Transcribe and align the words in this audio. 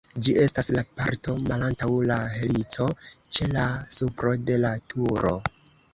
Ĝi 0.25 0.33
estas 0.43 0.69
la 0.75 0.81
parto 1.01 1.35
malantaŭ 1.49 1.91
la 2.13 2.17
helico, 2.37 2.89
ĉe 3.37 3.51
la 3.59 3.67
supro 3.99 4.37
de 4.49 4.61
la 4.65 4.77
turo. 4.95 5.35